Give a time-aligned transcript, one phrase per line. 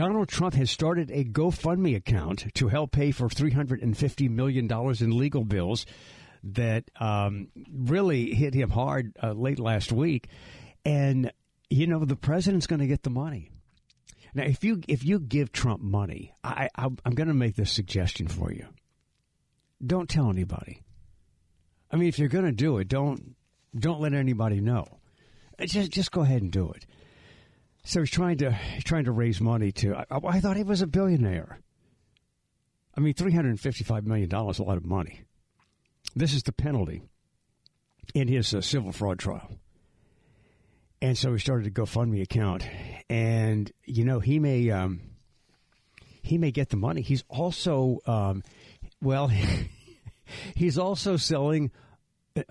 [0.00, 4.66] Donald Trump has started a GoFundMe account to help pay for $350 million
[4.98, 5.84] in legal bills
[6.42, 10.28] that um, really hit him hard uh, late last week.
[10.86, 11.30] And,
[11.68, 13.50] you know, the president's going to get the money.
[14.32, 17.70] Now, if you if you give Trump money, I, I I'm going to make this
[17.70, 18.68] suggestion for you.
[19.86, 20.80] Don't tell anybody.
[21.90, 23.36] I mean, if you're going to do it, don't
[23.78, 25.00] don't let anybody know.
[25.60, 26.86] Just just go ahead and do it.
[27.82, 29.96] So he's trying to he's trying to raise money to.
[29.96, 31.60] I, I thought he was a billionaire.
[32.96, 35.22] I mean, three hundred fifty-five million dollars a lot of money.
[36.14, 37.02] This is the penalty
[38.14, 39.50] in his uh, civil fraud trial.
[41.02, 42.66] And so he started a GoFundMe account,
[43.08, 45.00] and you know he may um,
[46.22, 47.00] he may get the money.
[47.00, 48.42] He's also um,
[49.00, 49.30] well,
[50.54, 51.70] he's also selling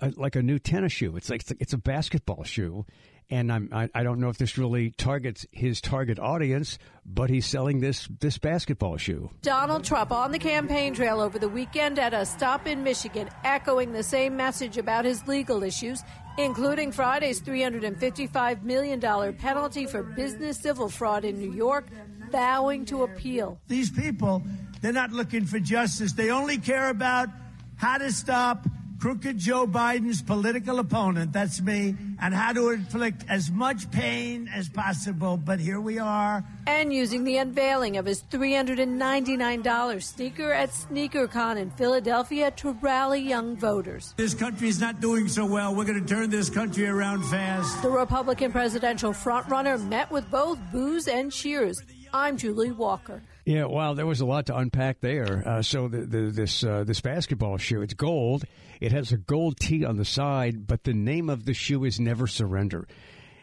[0.00, 1.16] a, like a new tennis shoe.
[1.16, 2.86] It's like it's a basketball shoe,
[3.30, 7.46] and I'm I, I, don't know if this really targets his target audience, but he's
[7.46, 9.30] selling this this basketball shoe.
[9.42, 13.92] Donald Trump on the campaign trail over the weekend at a stop in Michigan, echoing
[13.92, 16.02] the same message about his legal issues,
[16.38, 19.00] including Friday's $355 million
[19.34, 21.86] penalty for business civil fraud in New York,
[22.30, 23.60] vowing to appeal.
[23.68, 24.42] These people,
[24.80, 26.12] they're not looking for justice.
[26.12, 27.28] They only care about
[27.76, 28.66] how to stop
[29.00, 34.68] crooked Joe Biden's political opponent, that's me, and how to inflict as much pain as
[34.68, 35.36] possible.
[35.36, 36.44] But here we are.
[36.66, 43.56] And using the unveiling of his $399 sneaker at SneakerCon in Philadelphia to rally young
[43.56, 44.14] voters.
[44.16, 45.74] This country is not doing so well.
[45.74, 47.82] We're going to turn this country around fast.
[47.82, 51.82] The Republican presidential frontrunner met with both boos and cheers.
[52.12, 53.22] I'm Julie Walker.
[53.44, 55.42] Yeah, well, there was a lot to unpack there.
[55.46, 58.44] Uh, so the, the, this uh, this basketball shoe, it's gold.
[58.80, 61.98] It has a gold T on the side, but the name of the shoe is
[61.98, 62.86] Never Surrender,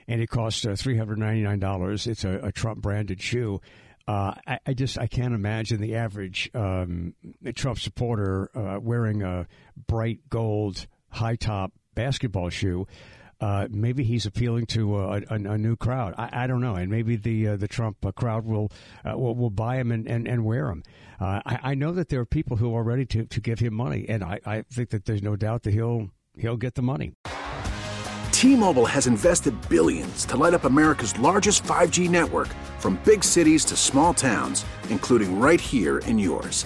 [0.08, 2.08] and it costs uh, three hundred ninety nine dollars.
[2.08, 3.60] It's a, a Trump branded shoe.
[4.08, 7.14] Uh, I, I, just I can't imagine the average um,
[7.56, 9.48] Trump supporter uh, wearing a
[9.88, 12.88] bright gold high top basketball shoe
[13.40, 16.16] uh, maybe he's appealing to a, a, a new crowd.
[16.18, 18.72] I, I, don't know, and maybe the uh, the Trump uh, crowd will,
[19.06, 20.84] uh, will, will buy him and, and, and wear him.
[21.20, 23.74] Uh, I, I, know that there are people who are ready to, to give him
[23.74, 27.14] money, and I, I think that there's no doubt that he'll he'll get the money.
[28.32, 33.76] T-Mobile has invested billions to light up America's largest 5G network, from big cities to
[33.76, 36.66] small towns, including right here in yours.